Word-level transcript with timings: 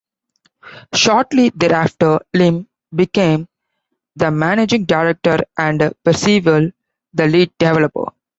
Shortly 0.95 1.49
thereafter, 1.53 2.21
Limm 2.35 2.65
became 2.95 3.47
the 4.15 4.31
managing 4.31 4.85
director 4.85 5.37
and 5.59 5.93
Percival 6.03 6.71
the 7.13 7.27
lead 7.27 7.51
developer. 7.59 8.05